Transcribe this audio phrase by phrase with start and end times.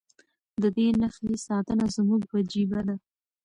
[0.61, 2.95] د دې نښې ساتنه زموږ وجیبه ده.